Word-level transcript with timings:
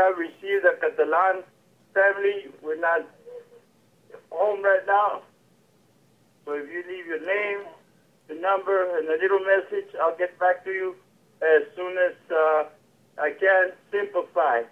have 0.00 0.18
received 0.18 0.64
the 0.64 0.74
Catalan 0.80 1.44
family. 1.94 2.48
We're 2.62 2.80
not 2.80 3.06
home 4.30 4.62
right 4.62 4.86
now. 4.86 5.22
So 6.44 6.54
if 6.54 6.68
you 6.70 6.82
leave 6.88 7.06
your 7.06 7.24
name, 7.24 7.66
the 8.28 8.34
number, 8.34 8.98
and 8.98 9.08
a 9.08 9.18
little 9.20 9.40
message, 9.40 9.94
I'll 10.00 10.16
get 10.16 10.38
back 10.38 10.64
to 10.64 10.70
you 10.70 10.94
as 11.42 11.62
soon 11.76 11.96
as 11.98 12.14
uh, 12.30 12.64
I 13.18 13.30
can. 13.38 13.72
Semper 13.90 14.22
Fi. 14.34 14.64